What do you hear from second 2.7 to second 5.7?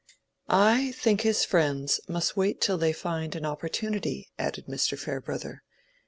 they find an opportunity," added Mr. Farebrother.